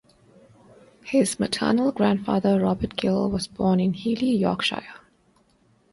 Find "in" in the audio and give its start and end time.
3.79-3.93